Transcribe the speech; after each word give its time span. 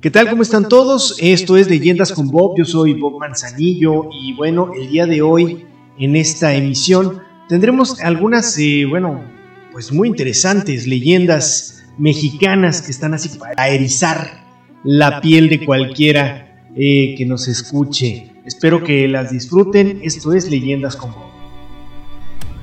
¿Qué 0.00 0.12
tal? 0.12 0.30
¿Cómo 0.30 0.42
están 0.42 0.68
todos? 0.68 1.16
Esto 1.18 1.56
es 1.56 1.68
Leyendas 1.68 2.12
con 2.12 2.28
Bob, 2.28 2.54
yo 2.56 2.64
soy 2.64 2.94
Bob 2.94 3.18
Manzanillo 3.18 4.08
y 4.12 4.32
bueno, 4.32 4.70
el 4.72 4.88
día 4.88 5.06
de 5.06 5.22
hoy 5.22 5.66
en 5.98 6.14
esta 6.14 6.54
emisión 6.54 7.20
tendremos 7.48 8.00
algunas, 8.00 8.56
eh, 8.60 8.86
bueno, 8.88 9.24
pues 9.72 9.90
muy 9.90 10.06
interesantes 10.06 10.86
leyendas 10.86 11.82
mexicanas 11.98 12.80
que 12.80 12.92
están 12.92 13.12
así 13.12 13.28
para 13.40 13.70
erizar 13.70 14.44
la 14.84 15.20
piel 15.20 15.48
de 15.48 15.64
cualquiera 15.66 16.70
eh, 16.76 17.16
que 17.18 17.26
nos 17.26 17.48
escuche. 17.48 18.30
Espero 18.44 18.84
que 18.84 19.08
las 19.08 19.32
disfruten, 19.32 19.98
esto 20.04 20.32
es 20.32 20.48
Leyendas 20.48 20.94
con 20.94 21.10
Bob. 21.10 21.26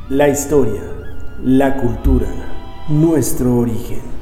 La 0.08 0.30
historia, 0.30 0.84
la 1.44 1.76
cultura, 1.76 2.30
nuestro 2.88 3.58
origen 3.58 4.14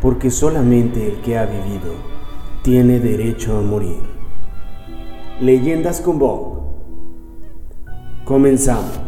porque 0.00 0.30
solamente 0.30 1.08
el 1.08 1.20
que 1.20 1.38
ha 1.38 1.46
vivido 1.46 1.94
tiene 2.62 2.98
derecho 2.98 3.56
a 3.56 3.62
morir. 3.62 4.00
Leyendas 5.40 6.00
con 6.00 6.18
Bob. 6.18 6.56
Comenzamos. 8.24 9.06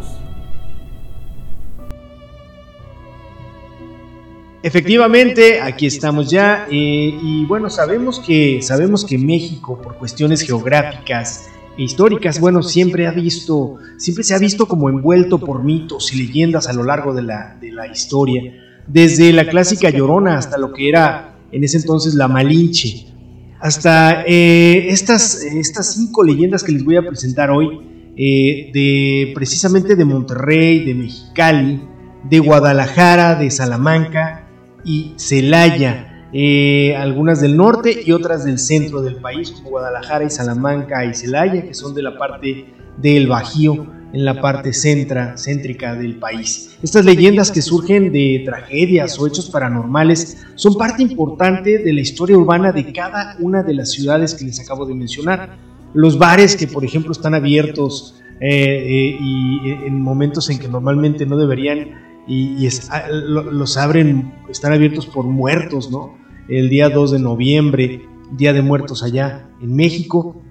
Efectivamente, 4.63 5.61
aquí 5.61 5.87
estamos 5.87 6.31
ya 6.31 6.67
eh, 6.71 7.19
y 7.23 7.45
bueno, 7.47 7.71
sabemos 7.71 8.21
que 8.21 8.61
sabemos 8.61 9.05
que 9.05 9.17
México 9.17 9.81
por 9.81 9.97
cuestiones 9.97 10.43
geográficas 10.43 11.49
e 11.77 11.85
históricas, 11.85 12.41
bueno, 12.41 12.63
siempre 12.63 13.07
ha 13.07 13.13
visto, 13.13 13.77
siempre 13.97 14.25
se 14.25 14.35
ha 14.35 14.39
visto 14.39 14.67
como 14.67 14.89
envuelto 14.89 15.39
por 15.39 15.63
mitos 15.63 16.13
y 16.13 16.27
leyendas 16.27 16.69
a 16.69 16.73
lo 16.73 16.83
largo 16.83 17.15
de 17.15 17.23
la, 17.23 17.57
de 17.61 17.71
la 17.71 17.87
historia 17.87 18.53
desde 18.89 19.33
la 19.33 19.47
clásica 19.47 19.91
Llorona 19.91 20.37
hasta 20.37 20.59
lo 20.59 20.73
que 20.73 20.89
era 20.89 21.37
en 21.53 21.65
ese 21.65 21.79
entonces 21.79 22.15
la 22.15 22.29
Malinche, 22.29 23.07
hasta 23.61 24.23
eh, 24.27 24.89
estas, 24.89 25.43
estas 25.43 25.95
cinco 25.95 26.23
leyendas 26.23 26.63
que 26.63 26.73
les 26.73 26.85
voy 26.85 26.97
a 26.97 27.03
presentar 27.03 27.51
hoy, 27.51 27.81
eh, 28.17 28.71
de 28.73 29.33
precisamente 29.35 29.97
de 29.97 30.05
Monterrey, 30.05 30.85
de 30.85 30.95
Mexicali, 30.95 31.83
de 32.29 32.39
Guadalajara, 32.41 33.35
de 33.37 33.51
Salamanca 33.51 34.49
y 34.85 35.13
Celaya, 35.17 36.27
eh, 36.33 36.95
algunas 36.97 37.41
del 37.41 37.57
norte 37.57 38.03
y 38.05 38.13
otras 38.13 38.45
del 38.45 38.59
centro 38.59 39.03
del 39.03 39.17
país, 39.17 39.51
como 39.51 39.71
Guadalajara 39.71 40.25
y 40.25 40.31
Salamanca 40.31 41.05
y 41.05 41.15
Celaya, 41.15 41.63
que 41.63 41.75
son 41.75 41.95
de 41.95 42.03
la 42.03 42.19
parte 42.19 42.67
del 42.99 43.27
Bajío 43.27 43.87
en 44.13 44.25
la 44.25 44.41
parte 44.41 44.73
centra, 44.73 45.37
céntrica 45.37 45.95
del 45.95 46.17
país. 46.17 46.77
Estas 46.83 47.05
leyendas 47.05 47.51
que 47.51 47.63
surgen 47.63 48.13
de 48.13 48.43
tragedias 48.45 49.19
o 49.19 49.27
hechos 49.27 49.51
paranormales 49.51 50.47
son 50.55 50.75
parte 50.77 51.03
importante 51.03 51.79
de 51.79 51.93
la 51.93 52.01
historia 52.01 52.37
urbana 52.37 52.73
de 52.73 52.93
cada 52.93 53.37
una 53.41 53.63
de 53.63 53.75
las 53.75 53.93
ciudades 53.93 54.35
que 54.35 54.45
les 54.45 54.61
acabo 54.61 54.87
de 54.87 54.95
mencionar. 54.95 55.59
Los 55.95 56.19
bares 56.19 56.57
que, 56.57 56.67
por 56.67 56.85
ejemplo, 56.85 57.13
están 57.13 57.35
abiertos 57.35 58.21
eh, 58.41 58.49
eh, 58.51 59.19
y 59.21 59.71
en 59.87 60.01
momentos 60.01 60.49
en 60.51 60.59
que 60.59 60.69
normalmente 60.69 61.27
no 61.27 61.37
deberían 61.37 62.09
y, 62.29 62.69
ah, 62.91 63.09
los 63.11 63.77
abren, 63.79 64.35
están 64.51 64.75
abiertos 64.75 65.07
por 65.07 65.25
muertos, 65.25 65.91
¿no? 65.91 66.15
El 66.49 66.69
día 66.69 66.91
2 66.91 67.13
de 67.13 67.19
noviembre, 67.19 68.07
Día 68.33 68.53
de 68.53 68.61
Muertos 68.61 69.03
allá 69.03 69.49
en 69.63 69.75
México. 69.75 70.43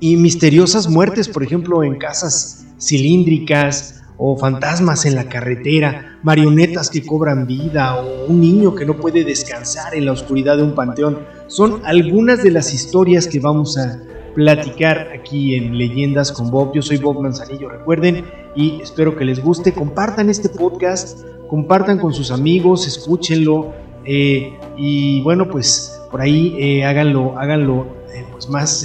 Y 0.00 0.16
misteriosas 0.16 0.88
muertes, 0.88 1.28
por 1.28 1.42
ejemplo, 1.42 1.82
en 1.82 1.96
casas 1.96 2.67
cilíndricas 2.78 4.02
o 4.16 4.36
fantasmas 4.36 5.06
en 5.06 5.14
la 5.14 5.28
carretera, 5.28 6.18
marionetas 6.22 6.90
que 6.90 7.06
cobran 7.06 7.46
vida 7.46 7.96
o 8.00 8.26
un 8.26 8.40
niño 8.40 8.74
que 8.74 8.84
no 8.84 8.96
puede 8.96 9.24
descansar 9.24 9.94
en 9.94 10.04
la 10.04 10.12
oscuridad 10.12 10.56
de 10.56 10.64
un 10.64 10.74
panteón. 10.74 11.20
Son 11.46 11.80
algunas 11.84 12.42
de 12.42 12.50
las 12.50 12.74
historias 12.74 13.28
que 13.28 13.38
vamos 13.38 13.78
a 13.78 14.00
platicar 14.34 15.10
aquí 15.14 15.54
en 15.54 15.78
Leyendas 15.78 16.32
con 16.32 16.50
Bob. 16.50 16.72
Yo 16.74 16.82
soy 16.82 16.98
Bob 16.98 17.20
Manzanillo, 17.22 17.68
recuerden, 17.68 18.24
y 18.54 18.80
espero 18.80 19.16
que 19.16 19.24
les 19.24 19.42
guste. 19.42 19.72
Compartan 19.72 20.30
este 20.30 20.48
podcast, 20.48 21.24
compartan 21.48 21.98
con 21.98 22.12
sus 22.12 22.30
amigos, 22.30 22.86
escúchenlo. 22.86 23.72
Eh, 24.04 24.52
y 24.76 25.20
bueno, 25.22 25.48
pues 25.48 26.00
por 26.10 26.20
ahí 26.20 26.56
eh, 26.58 26.84
háganlo, 26.84 27.38
háganlo 27.38 27.86
eh, 28.14 28.24
pues 28.32 28.48
más 28.48 28.84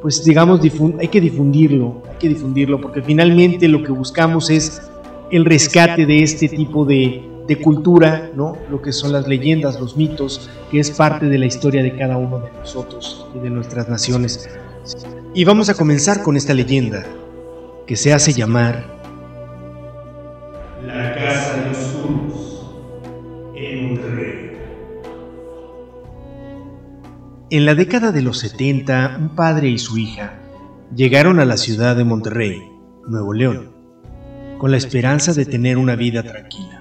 pues 0.00 0.24
digamos, 0.24 0.60
hay 0.98 1.08
que 1.08 1.20
difundirlo, 1.20 2.02
hay 2.08 2.16
que 2.18 2.28
difundirlo, 2.28 2.80
porque 2.80 3.02
finalmente 3.02 3.68
lo 3.68 3.82
que 3.82 3.92
buscamos 3.92 4.48
es 4.50 4.80
el 5.30 5.44
rescate 5.44 6.06
de 6.06 6.22
este 6.22 6.48
tipo 6.48 6.84
de, 6.84 7.26
cultura, 7.64 8.30
¿no? 8.36 8.56
Lo 8.70 8.80
que 8.80 8.92
son 8.92 9.10
las 9.10 9.26
leyendas, 9.26 9.80
los 9.80 9.96
mitos, 9.96 10.48
que 10.70 10.78
es 10.78 10.92
parte 10.92 11.26
de 11.26 11.36
la 11.36 11.46
historia 11.46 11.82
de 11.82 11.96
cada 11.96 12.16
uno 12.16 12.38
de 12.38 12.48
nosotros 12.52 13.26
y 13.34 13.40
de 13.40 13.50
nuestras 13.50 13.88
naciones. 13.88 14.48
Y 15.34 15.42
vamos 15.42 15.68
a 15.68 15.74
comenzar 15.74 16.22
con 16.22 16.36
esta 16.36 16.54
leyenda, 16.54 17.04
que 17.88 17.96
se 17.96 18.12
hace 18.12 18.32
llamar 18.32 18.84
La 20.86 21.12
Casa 21.12 21.56
de 21.56 21.68
los 21.70 22.60
en 23.56 23.88
Monterrey. 23.88 24.49
En 27.52 27.66
la 27.66 27.74
década 27.74 28.12
de 28.12 28.22
los 28.22 28.38
70, 28.38 29.16
un 29.18 29.34
padre 29.34 29.68
y 29.68 29.76
su 29.76 29.98
hija 29.98 30.34
llegaron 30.94 31.40
a 31.40 31.44
la 31.44 31.56
ciudad 31.56 31.96
de 31.96 32.04
Monterrey, 32.04 32.62
Nuevo 33.08 33.32
León, 33.32 33.72
con 34.58 34.70
la 34.70 34.76
esperanza 34.76 35.32
de 35.32 35.46
tener 35.46 35.76
una 35.76 35.96
vida 35.96 36.22
tranquila. 36.22 36.80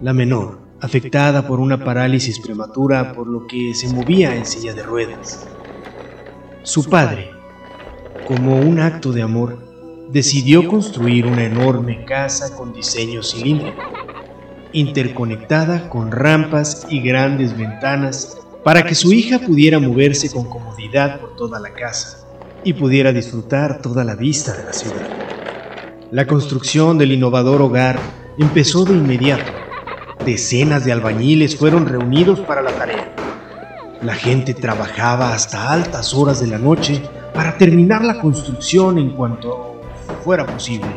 La 0.00 0.14
menor, 0.14 0.62
afectada 0.80 1.46
por 1.46 1.60
una 1.60 1.84
parálisis 1.84 2.40
prematura 2.40 3.12
por 3.12 3.26
lo 3.26 3.46
que 3.46 3.74
se 3.74 3.92
movía 3.92 4.34
en 4.34 4.46
silla 4.46 4.72
de 4.72 4.82
ruedas. 4.82 5.46
Su 6.62 6.88
padre, 6.88 7.30
como 8.26 8.58
un 8.58 8.80
acto 8.80 9.12
de 9.12 9.20
amor, 9.20 10.08
decidió 10.10 10.66
construir 10.66 11.26
una 11.26 11.44
enorme 11.44 12.06
casa 12.06 12.56
con 12.56 12.72
diseño 12.72 13.22
cilíndrico, 13.22 13.82
interconectada 14.72 15.90
con 15.90 16.12
rampas 16.12 16.86
y 16.88 17.02
grandes 17.02 17.54
ventanas 17.58 18.38
para 18.64 18.82
que 18.82 18.94
su 18.94 19.12
hija 19.12 19.38
pudiera 19.38 19.78
moverse 19.78 20.30
con 20.30 20.44
comodidad 20.44 21.20
por 21.20 21.36
toda 21.36 21.60
la 21.60 21.72
casa 21.72 22.26
y 22.64 22.72
pudiera 22.72 23.12
disfrutar 23.12 23.80
toda 23.80 24.04
la 24.04 24.14
vista 24.14 24.52
de 24.52 24.64
la 24.64 24.72
ciudad. 24.72 25.08
La 26.10 26.26
construcción 26.26 26.98
del 26.98 27.12
innovador 27.12 27.62
hogar 27.62 27.98
empezó 28.38 28.84
de 28.84 28.94
inmediato. 28.94 29.52
Decenas 30.24 30.84
de 30.84 30.92
albañiles 30.92 31.56
fueron 31.56 31.86
reunidos 31.86 32.40
para 32.40 32.62
la 32.62 32.72
tarea. 32.72 33.14
La 34.02 34.14
gente 34.14 34.54
trabajaba 34.54 35.34
hasta 35.34 35.72
altas 35.72 36.14
horas 36.14 36.40
de 36.40 36.48
la 36.48 36.58
noche 36.58 37.02
para 37.34 37.56
terminar 37.56 38.04
la 38.04 38.20
construcción 38.20 38.98
en 38.98 39.10
cuanto 39.10 39.80
fuera 40.24 40.46
posible. 40.46 40.88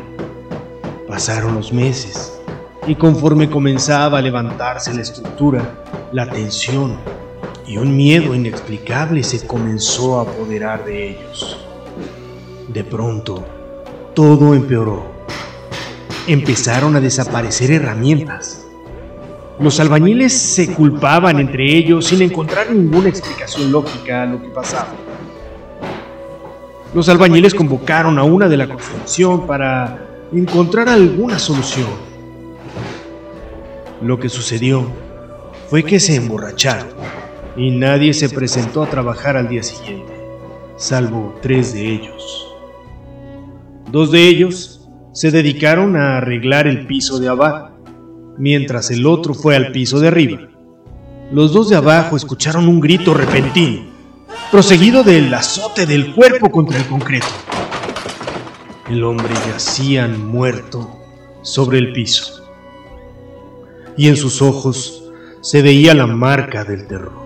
Pasaron 1.08 1.54
los 1.54 1.72
meses 1.72 2.40
y 2.86 2.94
conforme 2.94 3.48
comenzaba 3.48 4.18
a 4.18 4.22
levantarse 4.22 4.92
la 4.94 5.02
estructura, 5.02 5.84
la 6.12 6.28
tensión 6.28 6.96
y 7.72 7.78
un 7.78 7.96
miedo 7.96 8.34
inexplicable 8.34 9.22
se 9.22 9.46
comenzó 9.46 10.18
a 10.18 10.24
apoderar 10.24 10.84
de 10.84 11.12
ellos. 11.12 11.58
De 12.68 12.84
pronto, 12.84 13.42
todo 14.14 14.52
empeoró. 14.52 15.06
Empezaron 16.26 16.94
a 16.96 17.00
desaparecer 17.00 17.70
herramientas. 17.70 18.66
Los 19.58 19.80
albañiles 19.80 20.34
se 20.34 20.74
culpaban 20.74 21.40
entre 21.40 21.64
ellos 21.74 22.08
sin 22.08 22.20
encontrar 22.20 22.70
ninguna 22.70 23.08
explicación 23.08 23.72
lógica 23.72 24.24
a 24.24 24.26
lo 24.26 24.42
que 24.42 24.50
pasaba. 24.50 24.92
Los 26.92 27.08
albañiles 27.08 27.54
convocaron 27.54 28.18
a 28.18 28.22
una 28.22 28.50
de 28.50 28.58
la 28.58 28.68
construcción 28.68 29.46
para 29.46 30.26
encontrar 30.30 30.90
alguna 30.90 31.38
solución. 31.38 31.88
Lo 34.02 34.20
que 34.20 34.28
sucedió 34.28 34.86
fue 35.70 35.82
que 35.82 35.98
se 35.98 36.16
emborracharon 36.16 36.88
y 37.56 37.70
nadie 37.70 38.14
se 38.14 38.30
presentó 38.30 38.82
a 38.82 38.88
trabajar 38.90 39.36
al 39.36 39.48
día 39.48 39.62
siguiente, 39.62 40.12
salvo 40.76 41.38
tres 41.42 41.74
de 41.74 41.90
ellos. 41.90 42.48
Dos 43.90 44.10
de 44.10 44.26
ellos 44.26 44.88
se 45.12 45.30
dedicaron 45.30 45.96
a 45.96 46.16
arreglar 46.16 46.66
el 46.66 46.86
piso 46.86 47.18
de 47.18 47.28
abajo, 47.28 47.72
mientras 48.38 48.90
el 48.90 49.06
otro 49.06 49.34
fue 49.34 49.54
al 49.54 49.72
piso 49.72 50.00
de 50.00 50.08
arriba. 50.08 50.48
Los 51.30 51.52
dos 51.52 51.68
de 51.68 51.76
abajo 51.76 52.16
escucharon 52.16 52.68
un 52.68 52.80
grito 52.80 53.12
repentino, 53.12 53.82
proseguido 54.50 55.02
del 55.02 55.32
azote 55.32 55.84
del 55.84 56.14
cuerpo 56.14 56.50
contra 56.50 56.78
el 56.78 56.86
concreto. 56.86 57.26
El 58.88 59.04
hombre 59.04 59.34
yacía 59.46 60.08
muerto 60.08 60.98
sobre 61.42 61.78
el 61.78 61.92
piso, 61.92 62.42
y 63.96 64.08
en 64.08 64.16
sus 64.16 64.40
ojos 64.40 65.10
se 65.42 65.60
veía 65.60 65.94
la 65.94 66.06
marca 66.06 66.64
del 66.64 66.86
terror 66.86 67.21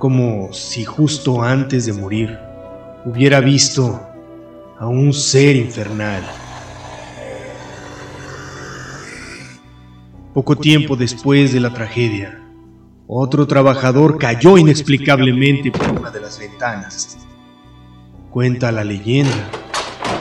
como 0.00 0.50
si 0.54 0.82
justo 0.82 1.42
antes 1.42 1.84
de 1.84 1.92
morir 1.92 2.38
hubiera 3.04 3.38
visto 3.38 4.00
a 4.78 4.86
un 4.86 5.12
ser 5.12 5.56
infernal. 5.56 6.22
Poco 10.32 10.56
tiempo 10.56 10.96
después 10.96 11.52
de 11.52 11.60
la 11.60 11.74
tragedia, 11.74 12.42
otro 13.06 13.46
trabajador 13.46 14.16
cayó 14.16 14.56
inexplicablemente 14.56 15.70
por 15.70 15.90
una 15.90 16.10
de 16.10 16.20
las 16.22 16.38
ventanas. 16.38 17.18
Cuenta 18.30 18.72
la 18.72 18.84
leyenda 18.84 19.50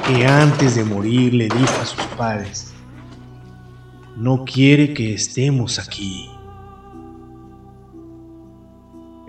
que 0.05 0.27
antes 0.27 0.75
de 0.75 0.83
morir 0.83 1.33
le 1.33 1.45
dijo 1.45 1.81
a 1.81 1.85
sus 1.85 2.03
padres, 2.17 2.73
no 4.17 4.43
quiere 4.43 4.93
que 4.93 5.13
estemos 5.13 5.79
aquí. 5.79 6.29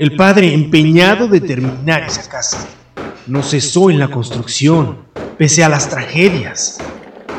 El 0.00 0.16
padre, 0.16 0.54
empeñado 0.54 1.28
de 1.28 1.42
terminar 1.42 2.04
esa 2.04 2.26
casa, 2.26 2.66
no 3.26 3.42
cesó 3.42 3.90
en 3.90 3.98
la 3.98 4.08
construcción, 4.08 4.96
pese 5.36 5.62
a 5.62 5.68
las 5.68 5.90
tragedias. 5.90 6.78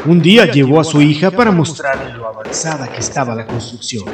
Un 0.06 0.22
día 0.22 0.46
llevó 0.46 0.80
a 0.80 0.84
su 0.84 1.02
hija 1.02 1.32
para 1.32 1.50
mostrarle 1.50 2.14
lo 2.14 2.28
avanzada 2.28 2.88
que 2.88 3.00
estaba 3.00 3.34
la 3.34 3.48
construcción. 3.48 4.06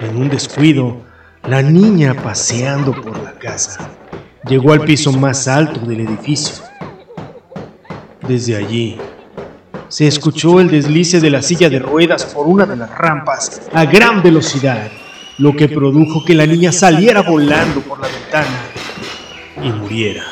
En 0.00 0.18
un 0.18 0.28
descuido, 0.28 0.98
la 1.44 1.62
niña 1.62 2.12
paseando 2.12 2.92
por 2.92 3.16
la 3.24 3.32
casa 3.32 3.88
llegó 4.46 4.74
al 4.74 4.82
piso 4.82 5.10
más 5.10 5.48
alto 5.48 5.80
del 5.80 6.00
edificio. 6.00 6.62
Desde 8.28 8.54
allí, 8.54 8.98
se 9.88 10.06
escuchó 10.06 10.60
el 10.60 10.68
deslice 10.68 11.20
de 11.20 11.30
la 11.30 11.40
silla 11.40 11.70
de 11.70 11.78
ruedas 11.78 12.26
por 12.26 12.46
una 12.46 12.66
de 12.66 12.76
las 12.76 12.90
rampas 12.90 13.62
a 13.72 13.86
gran 13.86 14.22
velocidad, 14.22 14.90
lo 15.38 15.56
que 15.56 15.68
produjo 15.68 16.24
que 16.24 16.34
la 16.34 16.46
niña 16.46 16.70
saliera 16.70 17.22
volando 17.22 17.80
por 17.80 18.00
la 18.00 18.08
ventana 18.08 18.60
y 19.62 19.68
muriera. 19.70 20.24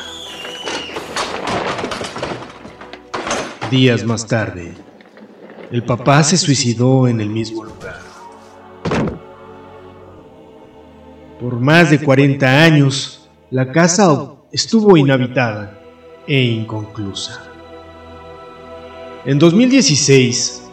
Días 3.69 4.05
más 4.05 4.25
tarde, 4.27 4.73
el 5.71 5.83
papá 5.83 6.23
se 6.23 6.37
suicidó 6.37 7.07
en 7.07 7.19
el 7.19 7.29
mismo 7.29 7.63
lugar. 7.63 7.99
Por 11.39 11.59
más 11.59 11.89
de 11.89 11.99
40 11.99 12.63
años, 12.63 13.29
la 13.49 13.71
casa 13.71 14.35
estuvo 14.51 14.95
inhabitada 14.95 15.81
e 16.27 16.41
inconclusa. 16.41 17.43
En 19.25 19.39
2016, 19.39 20.69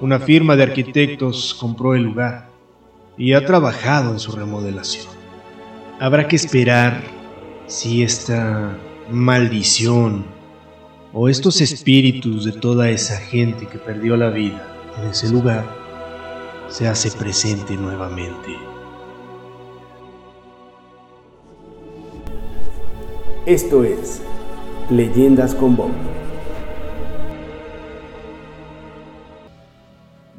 una 0.00 0.18
firma 0.18 0.56
de 0.56 0.62
arquitectos 0.62 1.54
compró 1.54 1.94
el 1.94 2.04
lugar 2.04 2.47
y 3.18 3.32
ha 3.32 3.44
trabajado 3.44 4.12
en 4.12 4.20
su 4.20 4.32
remodelación. 4.32 5.06
Habrá 6.00 6.28
que 6.28 6.36
esperar 6.36 7.02
si 7.66 8.02
esta 8.02 8.78
maldición 9.10 10.24
o 11.12 11.28
estos 11.28 11.60
espíritus 11.60 12.44
de 12.44 12.52
toda 12.52 12.88
esa 12.90 13.16
gente 13.16 13.66
que 13.66 13.78
perdió 13.78 14.16
la 14.16 14.30
vida 14.30 14.64
en 14.98 15.08
ese 15.08 15.28
lugar 15.28 15.64
se 16.68 16.86
hace 16.86 17.10
presente 17.10 17.74
nuevamente. 17.74 18.56
Esto 23.46 23.82
es 23.82 24.20
Leyendas 24.90 25.54
con 25.54 25.76
Bob. 25.76 25.90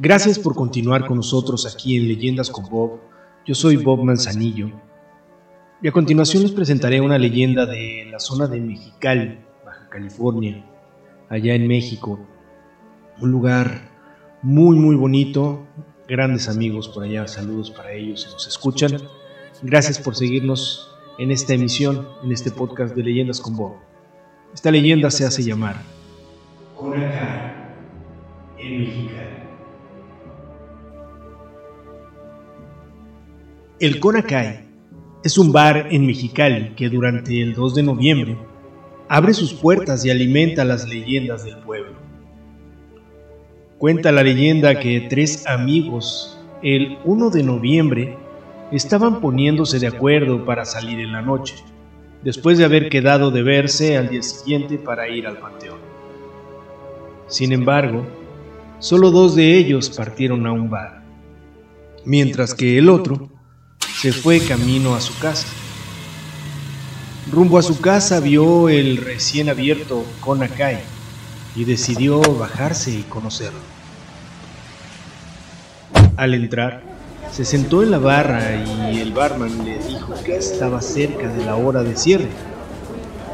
Gracias 0.02 0.40
por 0.40 0.56
continuar 0.56 1.06
con 1.06 1.18
nosotros 1.18 1.66
aquí 1.66 1.98
en 1.98 2.08
Leyendas 2.08 2.50
con 2.50 2.70
Bob. 2.70 3.02
Yo 3.46 3.54
soy 3.54 3.76
Bob 3.76 4.02
Manzanillo. 4.02 4.72
Y 5.82 5.90
a 5.90 5.92
continuación 5.92 6.44
les 6.44 6.54
presentaré 6.54 7.02
una 7.02 7.18
leyenda 7.18 7.66
de 7.66 8.08
la 8.10 8.18
zona 8.18 8.48
de 8.48 8.62
Mexicali, 8.62 9.40
Baja 9.66 9.90
California, 9.90 10.66
allá 11.28 11.54
en 11.54 11.68
México. 11.68 12.18
Un 13.20 13.30
lugar 13.30 13.90
muy 14.42 14.78
muy 14.78 14.96
bonito, 14.96 15.68
grandes 16.08 16.48
amigos 16.48 16.88
por 16.88 17.04
allá, 17.04 17.28
saludos 17.28 17.70
para 17.70 17.92
ellos 17.92 18.22
si 18.22 18.32
nos 18.32 18.48
escuchan. 18.48 19.02
Gracias 19.64 20.00
por 20.00 20.16
seguirnos 20.16 20.96
en 21.18 21.32
esta 21.32 21.56
emisión, 21.56 22.08
en 22.24 22.32
este 22.32 22.52
podcast 22.52 22.96
de 22.96 23.04
Leyendas 23.04 23.42
con 23.42 23.58
Bob. 23.58 23.74
Esta 24.54 24.72
leyenda 24.72 25.12
se 25.12 25.26
hace 25.26 25.44
llamar 25.44 25.76
Conacay, 26.78 27.52
en 28.60 28.80
Mexicali. 28.80 29.29
El 33.80 34.02
Conacay 34.02 34.66
es 35.24 35.38
un 35.38 35.54
bar 35.54 35.88
en 35.90 36.06
Mexicali 36.06 36.74
que 36.76 36.90
durante 36.90 37.42
el 37.42 37.54
2 37.54 37.76
de 37.76 37.84
noviembre 37.84 38.38
abre 39.08 39.34
sus 39.34 39.54
puertas 39.54 40.04
y 40.04 40.10
alimenta 40.10 40.66
las 40.66 40.86
leyendas 40.86 41.46
del 41.46 41.56
pueblo. 41.60 41.94
Cuenta 43.78 44.12
la 44.12 44.22
leyenda 44.22 44.82
que 44.82 45.08
tres 45.10 45.48
amigos 45.48 46.38
el 46.62 46.98
1 47.06 47.30
de 47.30 47.42
noviembre 47.42 48.18
estaban 48.74 49.22
poniéndose 49.22 49.80
de 49.80 49.88
acuerdo 49.88 50.44
para 50.44 50.66
salir 50.66 51.00
en 51.00 51.14
la 51.14 51.22
noche, 51.22 51.56
después 52.22 52.58
de 52.58 52.66
haber 52.66 52.90
quedado 52.90 53.32
de 53.32 53.44
verse 53.44 53.96
al 53.96 54.10
día 54.10 54.24
siguiente 54.24 54.78
para 54.78 55.08
ir 55.08 55.26
al 55.26 55.38
panteón. 55.38 55.80
Sin 57.28 57.54
embargo, 57.54 58.06
solo 58.80 59.10
dos 59.10 59.38
de 59.38 59.56
ellos 59.56 59.90
partieron 59.90 60.46
a 60.46 60.52
un 60.52 60.70
bar, 60.70 61.02
mientras 62.04 62.54
que 62.54 62.78
el 62.78 62.90
otro 62.90 63.39
se 64.00 64.14
fue 64.14 64.40
camino 64.40 64.96
a 64.96 65.02
su 65.02 65.18
casa. 65.20 65.46
Rumbo 67.30 67.58
a 67.58 67.62
su 67.62 67.82
casa 67.82 68.22
vio 68.22 68.70
el 68.70 68.96
recién 68.96 69.50
abierto 69.50 70.06
Conacay 70.22 70.80
y 71.54 71.66
decidió 71.66 72.22
bajarse 72.22 72.92
y 72.92 73.02
conocerlo. 73.04 73.60
Al 76.16 76.34
entrar, 76.34 76.82
se 77.30 77.44
sentó 77.44 77.84
en 77.84 77.92
la 77.92 77.98
barra 77.98 78.64
y 78.64 79.02
el 79.02 79.12
barman 79.12 79.66
le 79.66 79.80
dijo 79.80 80.14
que 80.24 80.38
estaba 80.38 80.82
cerca 80.82 81.28
de 81.28 81.44
la 81.44 81.58
hora 81.58 81.84
de 81.84 81.98
cierre, 81.98 82.30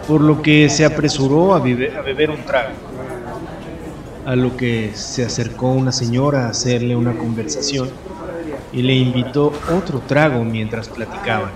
por 0.08 0.22
lo 0.22 0.42
que 0.42 0.68
se 0.70 0.84
apresuró 0.84 1.54
a, 1.54 1.58
a 1.58 1.62
beber 1.62 2.32
un 2.32 2.44
trago. 2.44 2.74
A 4.26 4.36
lo 4.36 4.58
que 4.58 4.94
se 4.96 5.24
acercó 5.24 5.70
una 5.70 5.92
señora 5.92 6.48
a 6.48 6.50
hacerle 6.50 6.96
una 6.96 7.16
conversación 7.16 7.92
y 8.72 8.82
le 8.82 8.94
invitó 8.94 9.54
otro 9.72 10.02
trago 10.08 10.44
mientras 10.44 10.90
platicaban. 10.90 11.52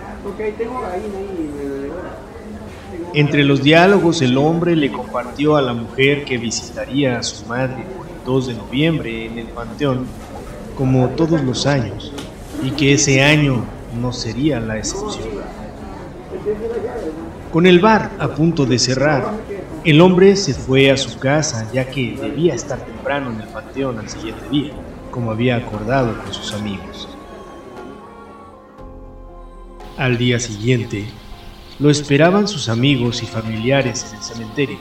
Entre 3.13 3.43
los 3.43 3.63
diálogos 3.63 4.21
el 4.21 4.37
hombre 4.37 4.75
le 4.75 4.91
compartió 4.91 5.55
a 5.55 5.61
la 5.61 5.73
mujer 5.73 6.25
que 6.25 6.37
visitaría 6.37 7.17
a 7.17 7.23
su 7.23 7.45
madre 7.47 7.83
por 7.97 8.07
el 8.07 8.23
2 8.25 8.47
de 8.47 8.53
noviembre 8.53 9.25
en 9.25 9.39
el 9.39 9.47
panteón, 9.47 10.05
como 10.77 11.09
todos 11.09 11.41
los 11.41 11.65
años, 11.65 12.13
y 12.63 12.71
que 12.71 12.93
ese 12.93 13.23
año 13.23 13.65
no 13.99 14.13
sería 14.13 14.59
la 14.59 14.77
excepción. 14.77 15.27
Con 17.51 17.65
el 17.65 17.79
bar 17.79 18.11
a 18.19 18.27
punto 18.27 18.65
de 18.65 18.77
cerrar, 18.77 19.33
el 19.83 20.01
hombre 20.01 20.35
se 20.35 20.53
fue 20.53 20.91
a 20.91 20.97
su 20.97 21.17
casa 21.17 21.67
ya 21.73 21.85
que 21.85 22.15
debía 22.21 22.53
estar 22.53 22.79
temprano 22.79 23.31
en 23.31 23.41
el 23.41 23.47
panteón 23.47 23.97
al 23.97 24.07
siguiente 24.07 24.47
día, 24.49 24.73
como 25.11 25.31
había 25.31 25.57
acordado 25.57 26.17
con 26.23 26.33
sus 26.33 26.53
amigos. 26.53 27.07
Al 29.97 30.17
día 30.17 30.39
siguiente, 30.39 31.05
lo 31.79 31.89
esperaban 31.89 32.47
sus 32.47 32.69
amigos 32.69 33.23
y 33.23 33.25
familiares 33.25 34.07
en 34.09 34.17
el 34.17 34.23
cementerio. 34.23 34.77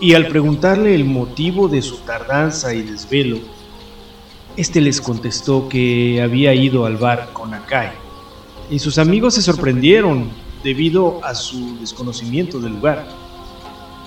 Y 0.00 0.14
al 0.14 0.28
preguntarle 0.28 0.94
el 0.94 1.04
motivo 1.04 1.68
de 1.68 1.82
su 1.82 1.98
tardanza 1.98 2.72
y 2.74 2.82
desvelo, 2.82 3.38
este 4.56 4.80
les 4.80 5.00
contestó 5.00 5.68
que 5.68 6.20
había 6.22 6.54
ido 6.54 6.86
al 6.86 6.96
bar 6.96 7.30
con 7.32 7.54
Akai, 7.54 7.90
y 8.70 8.78
sus 8.78 8.98
amigos 8.98 9.34
se 9.34 9.42
sorprendieron 9.42 10.30
debido 10.62 11.24
a 11.24 11.34
su 11.34 11.78
desconocimiento 11.78 12.60
del 12.60 12.74
lugar. 12.74 13.06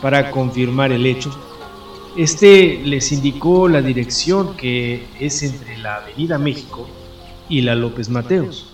Para 0.02 0.32
confirmar 0.32 0.92
el 0.92 1.06
hecho, 1.06 1.32
este 2.16 2.82
les 2.84 3.12
indicó 3.12 3.68
la 3.68 3.82
dirección 3.82 4.56
que 4.56 5.08
es 5.20 5.42
entre 5.42 5.78
la 5.78 5.96
Avenida 5.96 6.38
México 6.38 6.88
y 7.50 7.62
la 7.62 7.76
López 7.76 8.10
Mateos. 8.10 8.74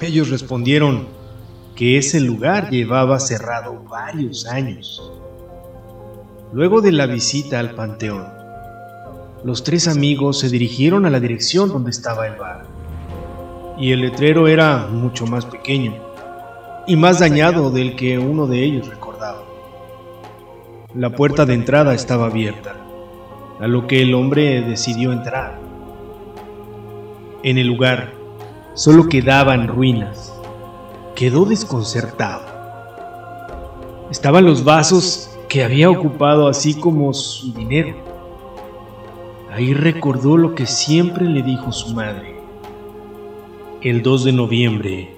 Ellos 0.00 0.28
respondieron 0.28 1.08
que 1.74 1.96
ese 1.96 2.20
lugar 2.20 2.70
llevaba 2.70 3.18
cerrado 3.18 3.82
varios 3.88 4.46
años. 4.46 5.10
Luego 6.52 6.80
de 6.80 6.92
la 6.92 7.06
visita 7.06 7.60
al 7.60 7.74
panteón, 7.74 8.26
los 9.44 9.64
tres 9.64 9.88
amigos 9.88 10.40
se 10.40 10.50
dirigieron 10.50 11.06
a 11.06 11.10
la 11.10 11.20
dirección 11.20 11.68
donde 11.68 11.90
estaba 11.90 12.26
el 12.26 12.36
bar. 12.36 12.66
Y 13.78 13.92
el 13.92 14.02
letrero 14.02 14.48
era 14.48 14.88
mucho 14.88 15.26
más 15.26 15.46
pequeño 15.46 15.94
y 16.86 16.96
más 16.96 17.20
dañado 17.20 17.70
del 17.70 17.96
que 17.96 18.18
uno 18.18 18.46
de 18.46 18.64
ellos 18.64 18.88
recordaba. 18.88 19.47
La 20.94 21.10
puerta 21.10 21.44
de 21.44 21.52
entrada 21.52 21.92
estaba 21.92 22.28
abierta, 22.28 22.74
a 23.60 23.66
lo 23.66 23.86
que 23.86 24.00
el 24.00 24.14
hombre 24.14 24.62
decidió 24.62 25.12
entrar. 25.12 25.60
En 27.42 27.58
el 27.58 27.66
lugar 27.66 28.14
solo 28.72 29.06
quedaban 29.06 29.68
ruinas. 29.68 30.32
Quedó 31.14 31.44
desconcertado. 31.44 32.46
Estaban 34.10 34.46
los 34.46 34.64
vasos 34.64 35.36
que 35.50 35.62
había 35.62 35.90
ocupado 35.90 36.48
así 36.48 36.72
como 36.72 37.12
su 37.12 37.52
dinero. 37.52 37.94
Ahí 39.52 39.74
recordó 39.74 40.38
lo 40.38 40.54
que 40.54 40.64
siempre 40.64 41.26
le 41.26 41.42
dijo 41.42 41.70
su 41.70 41.94
madre. 41.94 42.40
El 43.82 44.02
2 44.02 44.24
de 44.24 44.32
noviembre, 44.32 45.16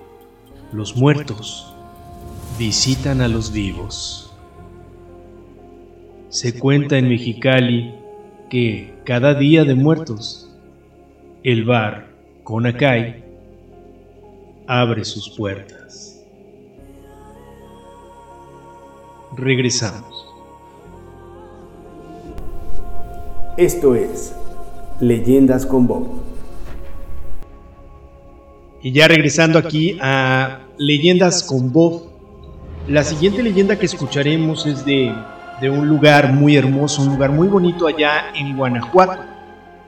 los 0.72 0.96
muertos 0.96 1.72
visitan 2.58 3.20
a 3.20 3.28
los 3.28 3.52
vivos. 3.52 4.29
Se 6.30 6.56
cuenta 6.56 6.96
en 6.96 7.08
Mexicali 7.08 7.92
que 8.48 8.94
cada 9.04 9.34
día 9.34 9.64
de 9.64 9.74
muertos, 9.74 10.48
el 11.42 11.64
bar 11.64 12.06
Conacay 12.44 13.24
abre 14.68 15.04
sus 15.04 15.30
puertas. 15.30 16.24
Regresamos. 19.36 20.26
Esto 23.56 23.96
es 23.96 24.32
Leyendas 25.00 25.66
con 25.66 25.88
Bob. 25.88 26.06
Y 28.82 28.92
ya 28.92 29.08
regresando 29.08 29.58
aquí 29.58 29.98
a 30.00 30.60
Leyendas 30.78 31.42
con 31.42 31.72
Bob, 31.72 32.04
la 32.86 33.02
siguiente 33.02 33.42
leyenda 33.42 33.76
que 33.76 33.86
escucharemos 33.86 34.64
es 34.66 34.84
de, 34.84 35.12
de 35.60 35.68
un 35.68 35.88
lugar 35.88 36.32
muy 36.32 36.56
hermoso, 36.56 37.02
un 37.02 37.08
lugar 37.08 37.30
muy 37.30 37.48
bonito 37.48 37.86
allá 37.86 38.32
en 38.34 38.56
Guanajuato. 38.56 39.22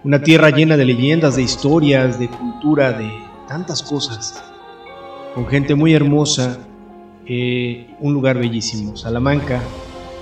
Una 0.05 0.21
tierra 0.21 0.51
llena 0.51 0.77
de 0.77 0.85
leyendas, 0.85 1.37
de 1.37 1.43
historias, 1.43 2.19
de 2.19 2.29
cultura, 2.29 2.93
de 2.93 3.11
tantas 3.49 3.83
cosas. 3.83 4.43
Con 5.35 5.47
gente 5.47 5.75
muy 5.75 5.95
hermosa, 5.95 6.59
eh, 7.25 7.95
un 8.01 8.13
lugar 8.13 8.37
bellísimo, 8.39 8.97
Salamanca, 8.97 9.61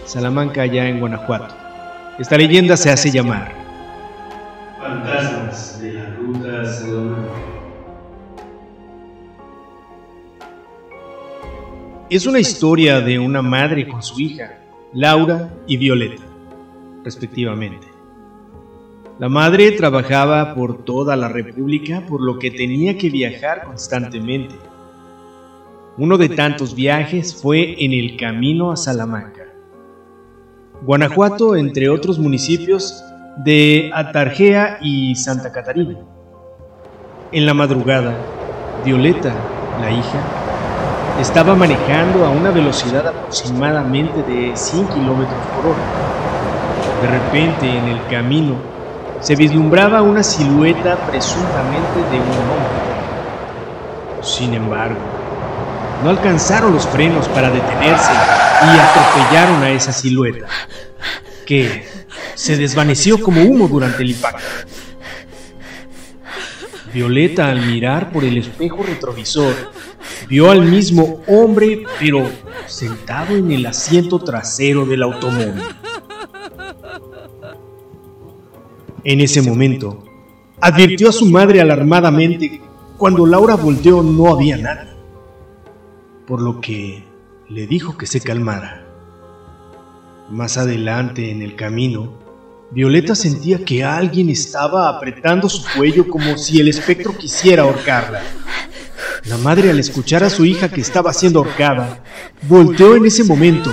Salamanca 0.05 0.63
allá 0.63 0.87
en 0.87 1.01
Guanajuato. 1.01 1.55
Esta 2.19 2.37
leyenda 2.37 2.77
se 2.77 2.91
hace 2.91 3.11
llamar 3.11 3.53
Fantasmas 4.79 5.81
de 5.81 5.93
la 5.95 6.11
Ruta 6.11 6.65
Salamanca. 6.65 7.33
Es 12.11 12.27
una 12.27 12.41
historia 12.41 13.01
de 13.01 13.19
una 13.19 13.41
madre 13.41 13.87
con 13.89 14.03
su 14.03 14.21
hija, 14.21 14.59
Laura 14.93 15.55
y 15.69 15.77
Violeta, 15.77 16.23
respectivamente. 17.05 17.87
La 19.21 19.29
madre 19.29 19.71
trabajaba 19.73 20.55
por 20.55 20.85
toda 20.85 21.15
la 21.15 21.29
República, 21.29 22.05
por 22.09 22.21
lo 22.21 22.41
que 22.41 22.51
tenía 22.51 22.99
que 22.99 23.09
viajar 23.09 23.65
constantemente. 23.67 24.57
Uno 25.97 26.19
de 26.19 26.31
tantos 26.31 26.75
viajes 26.75 27.41
fue 27.41 27.85
en 27.85 27.93
el 27.93 28.17
camino 28.17 28.73
a 28.73 28.77
Salamanca. 28.77 29.47
Guanajuato, 30.83 31.55
entre 31.55 31.89
otros 31.89 32.19
municipios 32.19 33.05
de 33.45 33.93
Atarjea 33.95 34.79
y 34.83 35.15
Santa 35.15 35.53
Catarina. 35.53 35.99
En 37.31 37.47
la 37.47 37.55
madrugada, 37.55 38.17
Violeta, 38.85 39.33
la 39.81 39.93
hija, 39.93 40.40
estaba 41.21 41.55
manejando 41.55 42.25
a 42.25 42.31
una 42.31 42.51
velocidad 42.51 43.07
aproximadamente 43.07 44.23
de 44.23 44.57
100 44.57 44.89
kilómetros 44.89 45.39
por 45.55 45.67
hora. 45.67 45.79
De 47.03 47.09
repente, 47.09 47.69
en 47.69 47.89
el 47.89 48.07
camino, 48.09 48.55
se 49.21 49.37
vislumbraba 49.37 50.01
una 50.03 50.23
silueta 50.23 50.97
presuntamente 50.97 51.99
de 52.11 52.19
un 52.19 52.29
hombre. 52.29 52.81
Sin 54.23 54.55
embargo, 54.55 54.99
no 56.03 56.11
alcanzaron 56.11 56.73
los 56.73 56.87
frenos 56.87 57.29
para 57.29 57.51
detenerse 57.51 58.13
y 58.13 58.79
atropellaron 58.79 59.63
a 59.63 59.71
esa 59.71 59.93
silueta, 59.93 60.47
que 61.47 61.87
se 62.35 62.57
desvaneció 62.57 63.21
como 63.21 63.43
humo 63.43 63.69
durante 63.69 64.03
el 64.03 64.11
impacto. 64.11 64.45
Violeta 66.93 67.51
al 67.51 67.61
mirar 67.67 68.11
por 68.11 68.25
el 68.25 68.39
espejo 68.39 68.83
retrovisor 68.83 69.55
vio 70.31 70.49
al 70.49 70.63
mismo 70.65 71.21
hombre 71.27 71.83
pero 71.99 72.31
sentado 72.67 73.35
en 73.35 73.51
el 73.51 73.67
asiento 73.67 74.21
trasero 74.21 74.87
del 74.87 75.03
automóvil. 75.03 75.61
En 79.03 79.21
ese 79.21 79.43
momento, 79.43 80.05
advirtió 80.61 81.09
a 81.09 81.13
su 81.13 81.27
madre 81.27 81.61
alarmadamente. 81.61 82.63
Cuando 82.97 83.27
Laura 83.27 83.57
volteó 83.57 84.03
no 84.03 84.29
había 84.29 84.57
nada, 84.57 84.95
por 86.27 86.41
lo 86.41 86.61
que 86.61 87.03
le 87.49 87.67
dijo 87.67 87.99
que 87.99 88.07
se 88.07 88.21
calmara. 88.21 88.87
Más 90.29 90.59
adelante 90.59 91.33
en 91.33 91.43
el 91.43 91.57
camino, 91.57 92.13
Violeta 92.71 93.17
sentía 93.17 93.65
que 93.65 93.83
alguien 93.83 94.29
estaba 94.29 94.89
apretando 94.89 95.49
su 95.49 95.65
cuello 95.77 96.07
como 96.07 96.37
si 96.37 96.61
el 96.61 96.69
espectro 96.69 97.17
quisiera 97.17 97.63
ahorcarla. 97.65 98.23
La 99.25 99.37
madre 99.37 99.71
al 99.71 99.79
escuchar 99.79 100.25
a 100.25 100.31
su 100.31 100.45
hija 100.45 100.71
que 100.71 100.81
estaba 100.81 101.13
siendo 101.13 101.41
ahorcada, 101.41 102.03
volteó 102.49 102.97
en 102.97 103.07
ese 103.07 103.25
momento. 103.25 103.73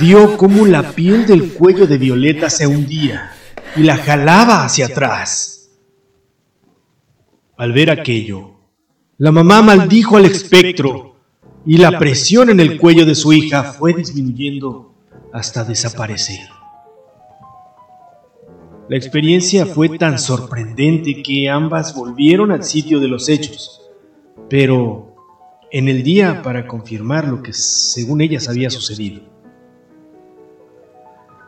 Vio 0.00 0.36
cómo 0.36 0.66
la 0.66 0.92
piel 0.92 1.26
del 1.26 1.52
cuello 1.52 1.86
de 1.86 1.98
Violeta 1.98 2.50
se 2.50 2.66
hundía 2.66 3.32
y 3.76 3.82
la 3.82 3.96
jalaba 3.96 4.64
hacia 4.64 4.86
atrás. 4.86 5.70
Al 7.56 7.72
ver 7.72 7.90
aquello, 7.90 8.56
la 9.18 9.30
mamá 9.30 9.62
maldijo 9.62 10.16
al 10.16 10.24
espectro 10.24 11.16
y 11.66 11.76
la 11.76 11.98
presión 11.98 12.50
en 12.50 12.58
el 12.58 12.78
cuello 12.78 13.04
de 13.04 13.14
su 13.14 13.32
hija 13.32 13.62
fue 13.74 13.92
disminuyendo 13.92 14.94
hasta 15.32 15.62
desaparecer. 15.62 16.48
La 18.88 18.96
experiencia 18.96 19.66
fue 19.66 19.98
tan 19.98 20.18
sorprendente 20.18 21.22
que 21.22 21.48
ambas 21.48 21.94
volvieron 21.94 22.50
al 22.50 22.64
sitio 22.64 22.98
de 22.98 23.06
los 23.06 23.28
hechos, 23.28 23.79
pero 24.50 25.14
en 25.70 25.88
el 25.88 26.02
día 26.02 26.42
para 26.42 26.66
confirmar 26.66 27.28
lo 27.28 27.40
que 27.42 27.52
según 27.52 28.20
ellas 28.20 28.48
había 28.48 28.68
sucedido. 28.68 29.22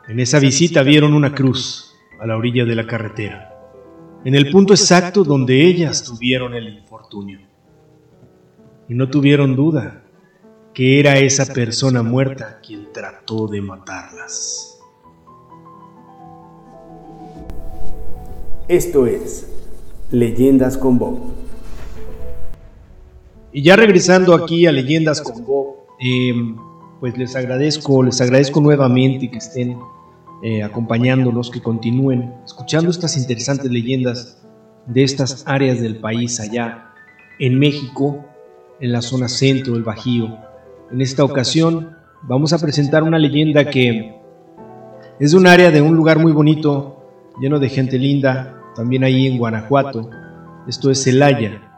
En 0.09 0.21
esa 0.21 0.39
visita 0.39 0.83
vieron 0.83 1.13
una 1.13 1.35
cruz 1.35 1.95
a 2.21 2.27
la 2.27 2.37
orilla 2.37 2.65
de 2.65 2.77
la 2.77 2.87
carretera, 2.87 3.55
en 4.25 4.37
el 4.37 4.51
punto 4.53 4.73
exacto 4.73 5.25
donde 5.25 5.67
ellas 5.67 6.05
tuvieron 6.05 6.55
el 6.55 6.69
infortunio. 6.69 7.41
Y 8.89 8.95
no 8.95 9.09
tuvieron 9.11 9.57
duda 9.57 10.05
que 10.73 11.01
era 11.01 11.19
esa 11.19 11.53
persona 11.53 12.03
muerta 12.03 12.61
quien 12.65 12.93
trató 12.93 13.49
de 13.49 13.61
matarlas. 13.61 14.79
Esto 18.69 19.07
es 19.07 19.49
Leyendas 20.11 20.79
con 20.79 20.99
Bob. 20.99 21.43
Y 23.53 23.63
ya 23.63 23.77
regresando 23.77 24.35
aquí 24.35 24.67
a 24.67 24.73
Leyendas 24.73 25.21
con 25.21 25.45
Bob, 25.45 25.77
eh, 26.01 26.33
pues 27.01 27.19
les 27.19 27.37
agradezco, 27.37 28.03
les 28.03 28.21
agradezco 28.21 28.61
nuevamente 28.61 29.31
que 29.31 29.39
estén 29.39 29.77
eh, 30.43 30.63
acompañándolos, 30.63 31.51
que 31.51 31.61
continúen 31.61 32.33
escuchando 32.45 32.91
estas 32.91 33.17
interesantes 33.17 33.71
leyendas 33.71 34.43
de 34.87 35.05
estas 35.05 35.45
áreas 35.47 35.81
del 35.81 35.97
país 35.97 36.41
allá 36.41 36.93
en 37.39 37.59
México, 37.59 38.25
en 38.81 38.93
la 38.93 39.03
zona 39.03 39.29
centro 39.29 39.75
del 39.75 39.83
Bajío. 39.83 40.39
En 40.91 41.01
esta 41.01 41.23
ocasión 41.23 41.97
vamos 42.23 42.53
a 42.53 42.59
presentar 42.59 43.03
una 43.03 43.19
leyenda 43.19 43.69
que 43.69 44.17
es 45.21 45.33
de 45.33 45.37
un 45.37 45.47
área 45.47 45.71
de 45.71 45.83
un 45.83 45.95
lugar 45.95 46.19
muy 46.19 46.33
bonito, 46.33 47.05
lleno 47.41 47.59
de 47.59 47.69
gente 47.69 47.99
linda, 47.99 48.59
también 48.75 49.05
ahí 49.05 49.27
en 49.27 49.39
Guanajuato. 49.39 50.09
Esto 50.67 50.91
es 50.91 51.05
Celaya. 51.05 51.72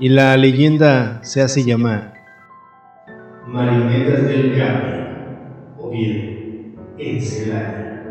Y 0.00 0.08
la 0.08 0.36
leyenda 0.36 1.22
se 1.22 1.40
hace 1.40 1.62
llamar 1.62 2.14
Marionetas 3.46 4.24
del 4.24 4.58
Cambio. 4.58 5.04
O 5.78 5.90
bien, 5.90 6.74
en 6.98 7.20
Celaya. 7.22 8.04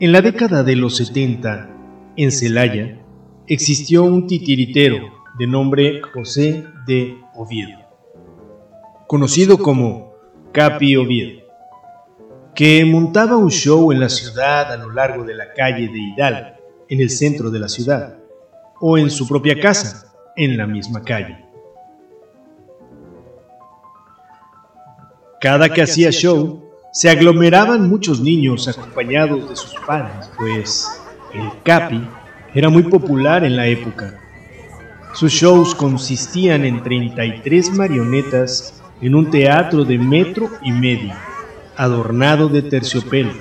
En 0.00 0.10
la 0.10 0.20
década 0.20 0.64
de 0.64 0.74
los 0.74 0.96
70, 0.96 1.70
en 2.16 2.32
Celaya, 2.32 2.98
existió 3.46 4.02
un 4.02 4.26
titiritero 4.26 4.96
de 5.38 5.46
nombre 5.46 6.02
José 6.12 6.64
de 6.84 7.16
Oviedo, 7.34 7.78
conocido 9.06 9.58
como 9.58 10.14
Capi 10.50 10.96
Oviedo, 10.96 11.42
que 12.56 12.84
montaba 12.84 13.36
un 13.36 13.50
show 13.50 13.92
en 13.92 14.00
la 14.00 14.08
ciudad 14.08 14.72
a 14.72 14.76
lo 14.76 14.90
largo 14.90 15.22
de 15.24 15.34
la 15.34 15.52
calle 15.52 15.88
de 15.88 15.98
Hidalgo, 15.98 16.56
en 16.88 17.00
el 17.00 17.10
centro 17.10 17.50
de 17.50 17.58
la 17.60 17.68
ciudad, 17.68 18.18
o 18.86 18.98
en 18.98 19.08
su 19.08 19.26
propia 19.26 19.58
casa, 19.58 20.12
en 20.36 20.58
la 20.58 20.66
misma 20.66 21.00
calle. 21.02 21.42
Cada 25.40 25.70
que 25.70 25.80
hacía 25.80 26.10
show, 26.10 26.62
se 26.92 27.08
aglomeraban 27.08 27.88
muchos 27.88 28.20
niños 28.20 28.68
acompañados 28.68 29.48
de 29.48 29.56
sus 29.56 29.74
padres, 29.86 30.30
pues 30.36 30.86
el 31.32 31.48
Capi 31.62 32.06
era 32.54 32.68
muy 32.68 32.82
popular 32.82 33.42
en 33.42 33.56
la 33.56 33.66
época. 33.66 34.20
Sus 35.14 35.32
shows 35.32 35.74
consistían 35.74 36.66
en 36.66 36.82
33 36.82 37.70
marionetas 37.70 38.82
en 39.00 39.14
un 39.14 39.30
teatro 39.30 39.86
de 39.86 39.96
metro 39.96 40.50
y 40.60 40.72
medio, 40.72 41.14
adornado 41.78 42.50
de 42.50 42.60
terciopelo. 42.60 43.32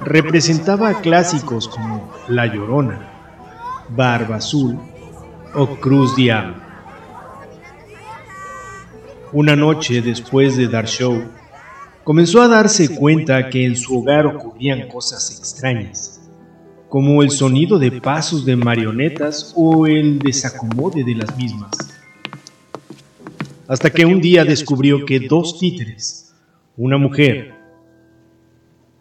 Representaba 0.00 1.00
clásicos 1.00 1.66
como 1.66 2.14
La 2.28 2.46
Llorona, 2.46 3.17
Barba 3.90 4.36
Azul 4.36 4.78
o 5.54 5.66
Cruz 5.76 6.14
Diablo. 6.14 6.56
Una 9.32 9.56
noche 9.56 10.02
después 10.02 10.56
de 10.56 10.68
dar 10.68 10.86
show, 10.86 11.22
comenzó 12.04 12.40
a 12.42 12.48
darse 12.48 12.94
cuenta 12.96 13.50
que 13.50 13.64
en 13.64 13.76
su 13.76 13.98
hogar 13.98 14.26
ocurrían 14.26 14.88
cosas 14.88 15.38
extrañas, 15.38 16.20
como 16.88 17.22
el 17.22 17.30
sonido 17.30 17.78
de 17.78 17.92
pasos 17.92 18.44
de 18.44 18.56
marionetas 18.56 19.52
o 19.56 19.86
el 19.86 20.18
desacomode 20.18 21.04
de 21.04 21.14
las 21.14 21.36
mismas. 21.36 21.70
Hasta 23.66 23.90
que 23.90 24.06
un 24.06 24.20
día 24.20 24.44
descubrió 24.44 25.04
que 25.04 25.20
dos 25.20 25.58
títeres, 25.58 26.34
una 26.76 26.96
mujer, 26.96 27.54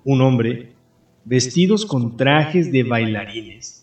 un 0.03 0.21
hombre, 0.21 0.73
vestidos 1.23 1.85
con 1.85 2.17
trajes 2.17 2.71
de 2.71 2.83
bailarines, 2.83 3.76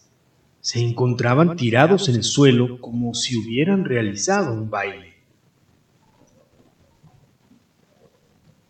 se 0.64 0.80
encontraban 0.80 1.56
tirados 1.56 2.08
en 2.08 2.14
el 2.14 2.24
suelo 2.24 2.80
como 2.80 3.12
si 3.12 3.36
hubieran 3.36 3.84
realizado 3.84 4.54
un 4.54 4.70
baile. 4.70 5.12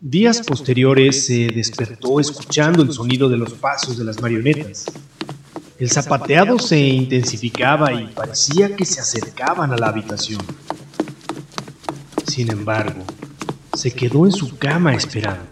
Días 0.00 0.42
posteriores 0.44 1.24
se 1.24 1.46
despertó 1.46 2.18
escuchando 2.18 2.82
el 2.82 2.92
sonido 2.92 3.28
de 3.28 3.36
los 3.36 3.52
pasos 3.52 3.96
de 3.96 4.02
las 4.02 4.20
marionetas. 4.20 4.86
El 5.78 5.88
zapateado 5.88 6.58
se 6.58 6.80
intensificaba 6.80 7.92
y 7.92 8.08
parecía 8.08 8.74
que 8.74 8.84
se 8.84 9.00
acercaban 9.00 9.72
a 9.72 9.76
la 9.76 9.86
habitación. 9.86 10.42
Sin 12.26 12.50
embargo, 12.50 13.04
se 13.72 13.92
quedó 13.92 14.26
en 14.26 14.32
su 14.32 14.58
cama 14.58 14.96
esperando. 14.96 15.46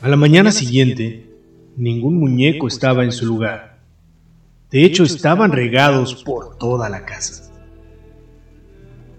A 0.00 0.08
la 0.08 0.16
mañana 0.16 0.50
siguiente, 0.50 1.30
ningún 1.76 2.18
muñeco 2.18 2.68
estaba 2.68 3.04
en 3.04 3.12
su 3.12 3.26
lugar. 3.26 3.71
De 4.72 4.84
hecho, 4.84 5.04
estaban 5.04 5.52
regados 5.52 6.24
por 6.24 6.56
toda 6.56 6.88
la 6.88 7.04
casa. 7.04 7.52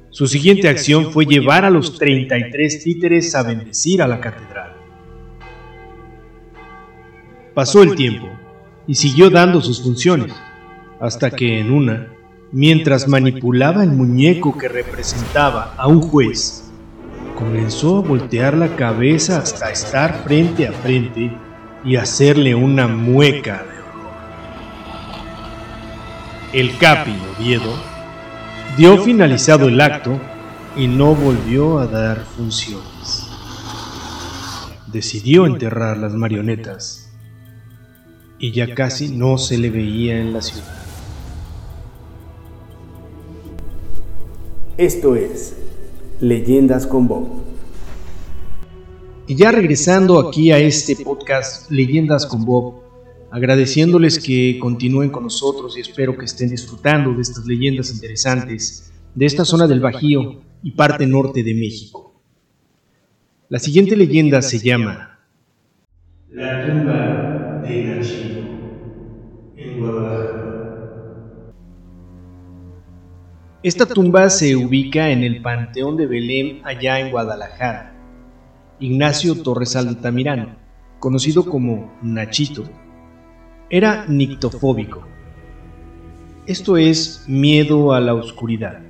Su 0.09 0.25
siguiente 0.25 0.67
acción 0.67 1.11
fue 1.11 1.25
llevar 1.25 1.63
a 1.63 1.69
los 1.69 1.97
33 1.97 2.83
títeres 2.83 3.35
a 3.35 3.43
bendecir 3.43 4.01
a 4.01 4.07
la 4.07 4.19
catedral. 4.19 4.73
Pasó 7.53 7.83
el 7.83 7.95
tiempo 7.95 8.27
y 8.87 8.95
siguió 8.95 9.29
dando 9.29 9.61
sus 9.61 9.83
funciones, 9.83 10.33
hasta 10.99 11.29
que 11.29 11.59
en 11.59 11.71
una, 11.71 12.07
mientras 12.51 13.07
manipulaba 13.07 13.83
el 13.83 13.91
muñeco 13.91 14.57
que 14.57 14.67
representaba 14.67 15.75
a 15.77 15.87
un 15.87 16.01
juez, 16.01 16.71
comenzó 17.35 17.97
a 17.97 18.01
voltear 18.01 18.57
la 18.57 18.75
cabeza 18.75 19.37
hasta 19.37 19.71
estar 19.71 20.23
frente 20.23 20.67
a 20.67 20.71
frente 20.71 21.31
y 21.85 21.95
hacerle 21.95 22.55
una 22.55 22.87
mueca. 22.87 23.72
El 26.53 26.77
Capi 26.77 27.15
Oviedo 27.35 27.73
dio 28.77 29.03
finalizado 29.03 29.67
el 29.67 29.81
acto 29.81 30.21
y 30.77 30.87
no 30.87 31.15
volvió 31.15 31.79
a 31.79 31.87
dar 31.87 32.25
funciones. 32.25 33.27
Decidió 34.85 35.47
enterrar 35.47 35.97
las 35.97 36.13
marionetas 36.13 37.11
y 38.37 38.51
ya 38.51 38.75
casi 38.75 39.09
no 39.09 39.39
se 39.39 39.57
le 39.57 39.71
veía 39.71 40.19
en 40.19 40.31
la 40.31 40.43
ciudad. 40.43 40.77
Esto 44.77 45.15
es 45.15 45.55
Leyendas 46.19 46.85
con 46.85 47.07
Bob. 47.07 47.29
Y 49.25 49.33
ya 49.33 49.51
regresando 49.51 50.19
aquí 50.19 50.51
a 50.51 50.59
este 50.59 50.97
podcast 50.97 51.71
Leyendas 51.71 52.27
con 52.27 52.45
Bob, 52.45 52.82
agradeciéndoles 53.33 54.19
que 54.19 54.59
continúen 54.59 55.09
con 55.09 55.23
nosotros 55.23 55.75
y 55.75 55.81
espero 55.81 56.15
que 56.15 56.25
estén 56.25 56.51
disfrutando 56.51 57.15
de 57.15 57.23
estas 57.23 57.43
leyendas 57.47 57.91
interesantes 57.91 58.93
de 59.15 59.25
esta 59.25 59.43
zona 59.43 59.65
del 59.65 59.79
Bajío 59.79 60.43
y 60.61 60.69
parte 60.69 61.07
norte 61.07 61.41
de 61.41 61.55
México. 61.55 62.13
La 63.49 63.57
siguiente 63.57 63.95
leyenda 63.97 64.39
se 64.43 64.59
llama 64.59 65.17
La 66.29 66.67
tumba 66.67 67.63
de 67.67 67.83
Nachito 67.85 68.39
en 69.57 69.79
Guadalajara. 69.79 71.53
Esta 73.63 73.87
tumba 73.87 74.29
se 74.29 74.55
ubica 74.55 75.09
en 75.09 75.23
el 75.23 75.41
Panteón 75.41 75.97
de 75.97 76.05
Belén, 76.05 76.61
allá 76.65 76.99
en 76.99 77.09
Guadalajara. 77.09 77.95
Ignacio 78.79 79.41
Torres 79.41 79.75
Altamirano, 79.75 80.55
conocido 80.99 81.43
como 81.45 81.97
Nachito, 82.03 82.69
era 83.75 84.05
nictofóbico. 84.07 85.01
Esto 86.45 86.77
es 86.77 87.23
miedo 87.25 87.91
a 87.91 87.99
la 87.99 88.13
oscuridad. 88.13 88.83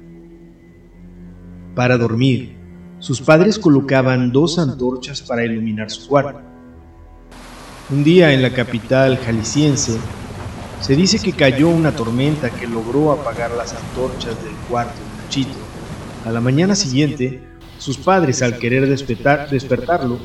Para 1.73 1.97
dormir, 1.97 2.57
sus 2.99 3.21
padres 3.21 3.57
colocaban 3.57 4.33
dos 4.33 4.59
antorchas 4.59 5.21
para 5.21 5.45
iluminar 5.45 5.89
su 5.89 6.05
cuarto. 6.05 6.41
Un 7.91 8.03
día 8.03 8.33
en 8.33 8.41
la 8.41 8.49
capital 8.49 9.17
jalisciense, 9.19 9.97
se 10.81 10.97
dice 10.97 11.17
que 11.19 11.31
cayó 11.31 11.69
una 11.69 11.95
tormenta 11.95 12.49
que 12.49 12.67
logró 12.67 13.13
apagar 13.13 13.51
las 13.51 13.73
antorchas 13.73 14.35
del 14.43 14.53
cuarto 14.69 14.99
de 14.99 15.23
Nachito. 15.23 15.59
A 16.25 16.29
la 16.29 16.41
mañana 16.41 16.75
siguiente, 16.75 17.41
sus 17.77 17.97
padres, 17.97 18.41
al 18.41 18.57
querer 18.57 18.89
despertar, 18.89 19.49
despertarlo, 19.49 20.17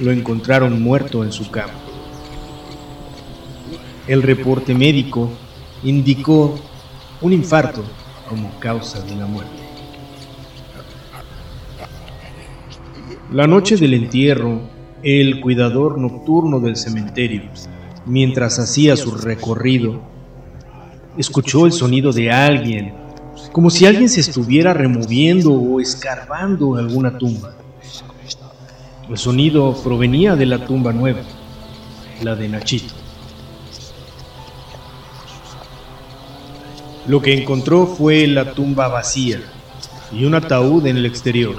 lo 0.00 0.10
encontraron 0.10 0.82
muerto 0.82 1.22
en 1.22 1.30
su 1.30 1.48
cama. 1.52 1.87
El 4.08 4.22
reporte 4.22 4.74
médico 4.74 5.28
indicó 5.84 6.58
un 7.20 7.34
infarto 7.34 7.84
como 8.26 8.58
causa 8.58 9.02
de 9.02 9.14
la 9.14 9.26
muerte. 9.26 9.52
La 13.30 13.46
noche 13.46 13.76
del 13.76 13.92
entierro, 13.92 14.62
el 15.02 15.42
cuidador 15.42 15.98
nocturno 15.98 16.58
del 16.58 16.76
cementerio, 16.76 17.42
mientras 18.06 18.58
hacía 18.58 18.96
su 18.96 19.10
recorrido, 19.10 20.00
escuchó 21.18 21.66
el 21.66 21.72
sonido 21.72 22.10
de 22.10 22.30
alguien, 22.30 22.94
como 23.52 23.68
si 23.68 23.84
alguien 23.84 24.08
se 24.08 24.20
estuviera 24.20 24.72
removiendo 24.72 25.52
o 25.52 25.80
escarbando 25.80 26.76
alguna 26.76 27.18
tumba. 27.18 27.54
El 29.06 29.18
sonido 29.18 29.76
provenía 29.84 30.34
de 30.34 30.46
la 30.46 30.64
tumba 30.64 30.94
nueva, 30.94 31.20
la 32.22 32.34
de 32.34 32.48
Nachito. 32.48 32.97
Lo 37.08 37.22
que 37.22 37.32
encontró 37.32 37.86
fue 37.86 38.26
la 38.26 38.52
tumba 38.52 38.86
vacía 38.88 39.40
y 40.12 40.26
un 40.26 40.34
ataúd 40.34 40.86
en 40.86 40.98
el 40.98 41.06
exterior. 41.06 41.54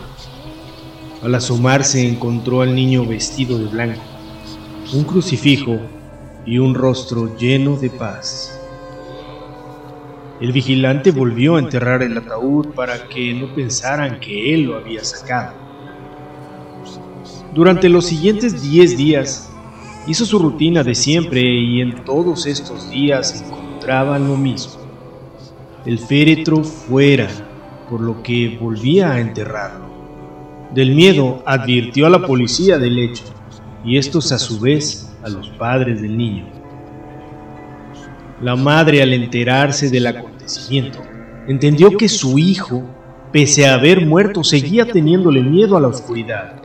Al 1.24 1.34
asomarse 1.34 2.08
encontró 2.08 2.62
al 2.62 2.76
niño 2.76 3.04
vestido 3.04 3.58
de 3.58 3.66
blanco, 3.66 4.04
un 4.94 5.06
crucifijo 5.06 5.80
y 6.46 6.60
un 6.60 6.76
rostro 6.76 7.36
lleno 7.36 7.78
de 7.78 7.90
paz. 7.90 8.62
El 10.40 10.52
vigilante 10.52 11.10
volvió 11.10 11.56
a 11.56 11.62
enterrar 11.62 12.04
el 12.04 12.16
ataúd 12.16 12.68
para 12.76 13.08
que 13.08 13.34
no 13.34 13.48
pensaran 13.56 14.20
que 14.20 14.54
él 14.54 14.66
lo 14.66 14.78
había 14.78 15.04
sacado. 15.04 15.56
Durante 17.56 17.90
los 17.90 18.06
siguientes 18.06 18.62
10 18.62 18.98
días 18.98 19.50
hizo 20.06 20.28
su 20.28 20.38
rutina 20.38 20.84
de 20.84 20.94
siempre 20.94 21.42
y 21.42 21.82
en 21.82 22.06
todos 22.06 22.46
estos 22.46 22.92
días 22.92 23.44
encontraba 23.44 24.20
lo 24.20 24.38
mismo 24.38 24.79
el 25.86 25.98
féretro 25.98 26.64
fuera, 26.64 27.28
por 27.90 28.02
lo 28.02 28.22
que 28.22 28.58
volvía 28.60 29.14
a 29.14 29.20
enterrarlo. 29.20 29.88
Del 30.74 30.94
miedo 30.94 31.42
advirtió 31.46 32.06
a 32.06 32.10
la 32.10 32.26
policía 32.26 32.78
del 32.78 33.00
hecho, 33.00 33.24
y 33.84 33.98
estos 33.98 34.32
a 34.32 34.38
su 34.38 34.60
vez 34.60 35.16
a 35.24 35.30
los 35.30 35.50
padres 35.52 36.02
del 36.02 36.18
niño. 36.18 36.46
La 38.42 38.56
madre 38.56 39.02
al 39.02 39.14
enterarse 39.14 39.90
del 39.90 40.08
acontecimiento, 40.08 41.00
entendió 41.48 41.92
que 41.98 42.10
su 42.10 42.38
hijo, 42.38 42.84
pese 43.32 43.66
a 43.66 43.76
haber 43.76 44.06
muerto, 44.06 44.44
seguía 44.44 44.86
teniéndole 44.86 45.42
miedo 45.42 45.78
a 45.78 45.82
la 45.82 45.88
oscuridad, 45.88 46.62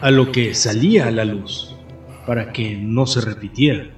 a 0.00 0.10
lo 0.10 0.30
que 0.30 0.54
salía 0.54 1.08
a 1.08 1.10
la 1.10 1.24
luz, 1.24 1.74
para 2.26 2.52
que 2.52 2.76
no 2.76 3.06
se 3.06 3.20
repitiera. 3.20 3.97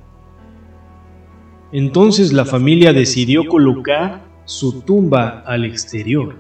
Entonces 1.72 2.33
la 2.33 2.44
familia 2.44 2.92
decidió 2.92 3.46
colocar 3.46 4.24
su 4.44 4.83
tumba 4.83 5.40
al 5.46 5.64
exterior, 5.64 6.37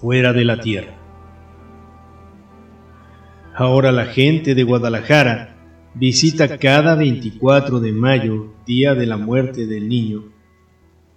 fuera 0.00 0.32
de 0.32 0.44
la 0.44 0.60
tierra. 0.60 0.94
Ahora 3.54 3.90
la 3.90 4.06
gente 4.06 4.54
de 4.54 4.62
Guadalajara 4.62 5.56
visita 5.94 6.58
cada 6.58 6.94
24 6.94 7.80
de 7.80 7.92
mayo, 7.92 8.54
día 8.66 8.94
de 8.94 9.06
la 9.06 9.16
muerte 9.16 9.66
del 9.66 9.88
niño, 9.88 10.24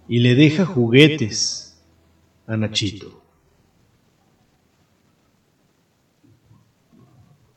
y 0.08 0.20
le 0.20 0.34
deja 0.34 0.64
juguetes 0.64 1.82
a 2.46 2.56
Nachito. 2.56 3.22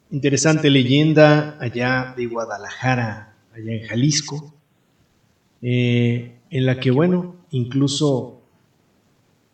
Interesante 0.09 0.69
leyenda 0.69 1.57
allá 1.59 2.13
de 2.15 2.25
Guadalajara, 2.25 3.35
allá 3.53 3.73
en 3.73 3.87
Jalisco. 3.87 4.56
Eh, 5.61 6.39
en 6.49 6.65
la 6.65 6.79
que, 6.79 6.91
bueno, 6.91 7.35
incluso 7.51 8.37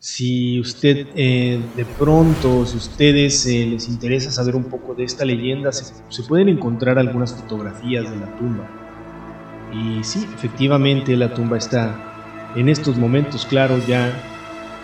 si 0.03 0.59
usted 0.59 1.07
eh, 1.15 1.61
de 1.77 1.85
pronto, 1.85 2.65
si 2.65 2.75
ustedes 2.75 3.45
eh, 3.45 3.65
les 3.65 3.87
interesa 3.87 4.31
saber 4.31 4.53
un 4.53 4.65
poco 4.65 4.93
de 4.93 5.05
esta 5.05 5.23
leyenda, 5.23 5.71
se, 5.71 6.23
pueden 6.23 6.49
encontrar 6.49 6.99
algunas 6.99 7.33
fotografías 7.33 8.11
de 8.11 8.17
la 8.17 8.35
tumba. 8.35 8.69
Y 9.71 10.03
sí, 10.03 10.27
efectivamente 10.35 11.15
la 11.15 11.33
tumba 11.33 11.57
está 11.57 12.51
en 12.53 12.67
estos 12.67 12.97
momentos, 12.97 13.45
claro, 13.45 13.79
ya 13.87 14.11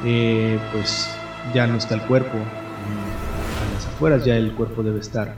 eh, 0.05 0.57
pues 0.71 1.13
ya 1.53 1.67
no 1.67 1.75
está 1.75 1.95
el 1.95 2.01
cuerpo 2.03 2.37
a 2.37 3.73
las 3.73 3.87
afueras, 3.87 4.23
ya 4.23 4.37
el 4.37 4.53
cuerpo 4.53 4.83
debe 4.83 5.01
estar 5.01 5.35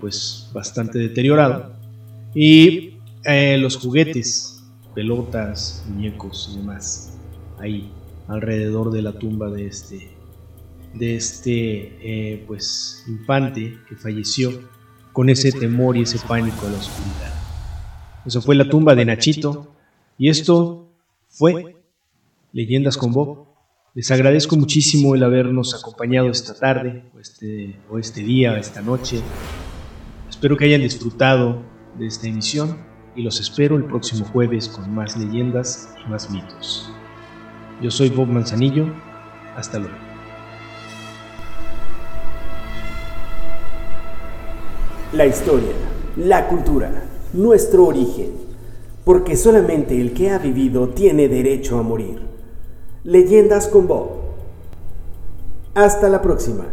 pues 0.00 0.48
bastante 0.54 0.98
deteriorado. 0.98 1.74
Y 2.34 2.94
los 3.58 3.76
juguetes, 3.76 4.59
pelotas, 4.94 5.84
muñecos 5.88 6.50
y 6.52 6.58
demás, 6.58 7.18
ahí 7.58 7.92
alrededor 8.28 8.90
de 8.90 9.02
la 9.02 9.12
tumba 9.12 9.50
de 9.50 9.66
este, 9.66 10.10
de 10.94 11.16
este 11.16 12.32
eh, 12.34 12.44
pues, 12.46 13.04
infante 13.08 13.78
que 13.88 13.96
falleció 13.96 14.50
con 15.12 15.28
ese 15.28 15.52
temor 15.52 15.96
y 15.96 16.02
ese 16.02 16.18
pánico 16.26 16.66
a 16.66 16.70
la 16.70 16.78
oscuridad. 16.78 17.34
Eso 18.24 18.40
fue 18.40 18.54
la 18.54 18.68
tumba 18.68 18.94
de 18.94 19.04
Nachito 19.04 19.74
y 20.18 20.28
esto 20.28 20.88
fue 21.28 21.76
Leyendas 22.52 22.96
con 22.96 23.12
Bob. 23.12 23.46
Les 23.94 24.10
agradezco 24.10 24.56
muchísimo 24.56 25.14
el 25.14 25.24
habernos 25.24 25.74
acompañado 25.74 26.30
esta 26.30 26.54
tarde, 26.54 27.10
o 27.14 27.18
este, 27.18 27.76
o 27.90 27.98
este 27.98 28.22
día, 28.22 28.56
esta 28.56 28.80
noche. 28.82 29.20
Espero 30.28 30.56
que 30.56 30.66
hayan 30.66 30.82
disfrutado 30.82 31.62
de 31.98 32.06
esta 32.06 32.28
emisión 32.28 32.89
y 33.14 33.22
los 33.22 33.40
espero 33.40 33.76
el 33.76 33.84
próximo 33.84 34.24
jueves 34.24 34.68
con 34.68 34.94
más 34.94 35.16
leyendas 35.16 35.94
y 36.04 36.10
más 36.10 36.30
mitos. 36.30 36.92
Yo 37.80 37.90
soy 37.90 38.10
Bob 38.10 38.28
Manzanillo. 38.28 38.86
Hasta 39.56 39.78
luego. 39.78 39.96
La 45.12 45.26
historia, 45.26 45.72
la 46.16 46.46
cultura, 46.46 47.04
nuestro 47.32 47.86
origen. 47.86 48.32
Porque 49.04 49.34
solamente 49.34 50.00
el 50.00 50.12
que 50.12 50.30
ha 50.30 50.38
vivido 50.38 50.90
tiene 50.90 51.28
derecho 51.28 51.78
a 51.78 51.82
morir. 51.82 52.20
Leyendas 53.02 53.66
con 53.66 53.88
Bob. 53.88 54.10
Hasta 55.74 56.08
la 56.08 56.22
próxima. 56.22 56.66